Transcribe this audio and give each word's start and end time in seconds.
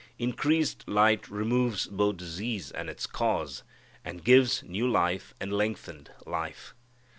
Increased 0.17 0.87
light 0.87 1.29
removes 1.29 1.85
both 1.85 2.17
disease 2.17 2.71
and 2.71 2.89
its 2.89 3.05
cause, 3.05 3.61
and 4.03 4.23
gives 4.23 4.63
new 4.63 4.87
life 4.89 5.35
and 5.39 5.53
lengthened 5.53 6.09
life. 6.25 6.73